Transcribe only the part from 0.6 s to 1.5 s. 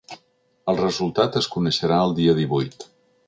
El resultat es